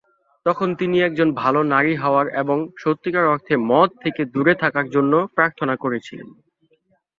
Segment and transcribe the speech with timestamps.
[0.45, 5.75] তখন তিনি একজন ভাল নারী হওয়ার এবং সত্যিকার অর্থে মদ থেকে দুরে থাকার জন্য প্রার্থনা
[5.75, 6.27] করেছিলেন।